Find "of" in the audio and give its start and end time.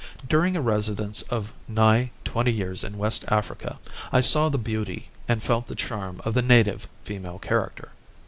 1.29-1.53, 6.25-6.33